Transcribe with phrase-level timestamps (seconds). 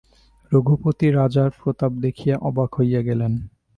[0.51, 3.33] রঘুপতি রাজার প্রতাপ দেখিয়া অবাক হইয়া গেলেন।